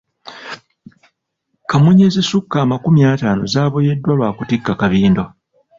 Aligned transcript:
Kamunye 1.69 2.03
ezisukka 2.09 2.55
amakumi 2.65 3.01
ataano 3.11 3.43
zaaboyeddwa 3.53 4.11
lwa 4.17 4.29
kutikka 4.37 4.71
kabindo. 4.81 5.23